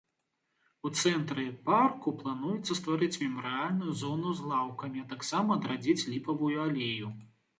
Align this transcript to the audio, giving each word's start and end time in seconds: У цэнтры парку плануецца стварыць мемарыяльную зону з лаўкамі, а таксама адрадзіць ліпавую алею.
У 0.87 0.91
цэнтры 1.01 1.43
парку 1.67 2.13
плануецца 2.21 2.77
стварыць 2.79 3.21
мемарыяльную 3.25 3.93
зону 4.01 4.31
з 4.39 4.49
лаўкамі, 4.53 5.05
а 5.05 5.09
таксама 5.13 5.49
адрадзіць 5.61 6.07
ліпавую 6.15 6.57
алею. 6.67 7.07